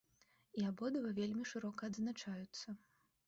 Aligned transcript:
І 0.59 0.63
абодва 0.69 1.11
вельмі 1.19 1.45
шырока 1.51 1.89
адзначаюцца. 1.91 2.67